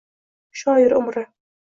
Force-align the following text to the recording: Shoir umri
Shoir 0.61 0.95
umri 1.01 1.23